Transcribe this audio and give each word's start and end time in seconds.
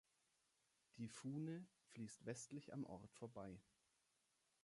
Die 0.97 1.07
Fuhne 1.09 1.67
fließt 1.89 2.25
westlich 2.25 2.73
am 2.73 2.85
Ort 2.85 3.13
vorbei. 3.13 3.59